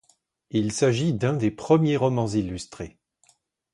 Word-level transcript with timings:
Il 0.49 0.71
s'agit 0.71 1.13
d'un 1.13 1.33
des 1.33 1.51
premiers 1.51 1.95
romans 1.95 2.25
illustrés. 2.25 2.97